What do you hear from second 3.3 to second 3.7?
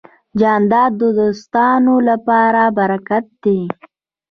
دی.